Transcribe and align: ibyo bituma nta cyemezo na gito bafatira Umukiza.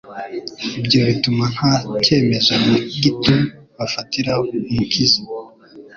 ibyo 0.79 0.99
bituma 1.07 1.43
nta 1.55 1.73
cyemezo 2.03 2.51
na 2.63 2.75
gito 3.01 3.33
bafatira 3.77 4.31
Umukiza. 4.69 5.19